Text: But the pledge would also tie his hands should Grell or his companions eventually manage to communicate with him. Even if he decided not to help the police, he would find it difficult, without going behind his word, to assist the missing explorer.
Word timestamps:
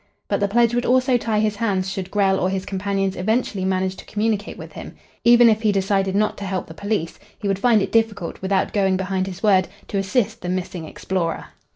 But 0.27 0.39
the 0.39 0.47
pledge 0.47 0.73
would 0.73 0.87
also 0.87 1.15
tie 1.15 1.41
his 1.41 1.57
hands 1.57 1.87
should 1.91 2.09
Grell 2.09 2.39
or 2.39 2.49
his 2.49 2.65
companions 2.65 3.15
eventually 3.15 3.63
manage 3.65 3.95
to 3.97 4.05
communicate 4.05 4.57
with 4.57 4.71
him. 4.73 4.95
Even 5.23 5.47
if 5.47 5.61
he 5.61 5.71
decided 5.71 6.15
not 6.15 6.39
to 6.39 6.43
help 6.43 6.65
the 6.65 6.73
police, 6.73 7.19
he 7.37 7.47
would 7.47 7.59
find 7.59 7.83
it 7.83 7.91
difficult, 7.91 8.41
without 8.41 8.73
going 8.73 8.97
behind 8.97 9.27
his 9.27 9.43
word, 9.43 9.67
to 9.89 9.99
assist 9.99 10.41
the 10.41 10.49
missing 10.49 10.85
explorer. 10.85 11.49